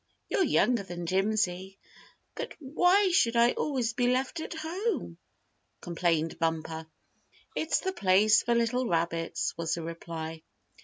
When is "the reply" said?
9.75-10.41